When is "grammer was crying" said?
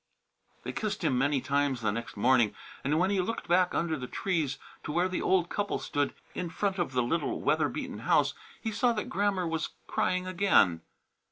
9.09-10.25